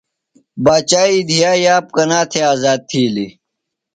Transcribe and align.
باچائی 0.63 1.17
دیہہ 1.27 1.53
یاب 1.63 1.85
کنا 1.95 2.19
تھےۡ 2.31 2.47
آزاد 2.53 2.79
تِھیلیۡ؟ 2.89 3.31